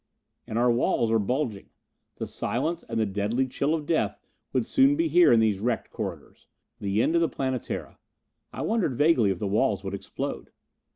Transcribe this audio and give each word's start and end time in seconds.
And 0.47 0.57
our 0.57 0.71
walls 0.71 1.11
were 1.11 1.19
bulging. 1.19 1.69
The 2.15 2.25
silence 2.25 2.83
and 2.89 2.99
the 2.99 3.05
deadly 3.05 3.45
chill 3.45 3.75
of 3.75 3.85
death 3.85 4.19
would 4.51 4.65
soon 4.65 4.95
be 4.95 5.07
here 5.07 5.31
in 5.31 5.39
these 5.39 5.59
wrecked 5.59 5.91
corridors. 5.91 6.47
The 6.79 7.03
end 7.03 7.13
of 7.13 7.21
the 7.21 7.29
Planetara. 7.29 7.99
I 8.51 8.63
wondered 8.63 8.95
vaguely 8.95 9.29
if 9.29 9.37
the 9.37 9.45
walls 9.45 9.83
would 9.83 9.93
explode. 9.93 10.49